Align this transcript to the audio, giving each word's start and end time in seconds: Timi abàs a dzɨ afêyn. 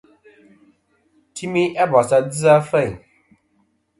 Timi 1.33 1.63
abàs 1.83 2.09
a 2.17 2.19
dzɨ 2.29 2.47
afêyn. 2.57 2.93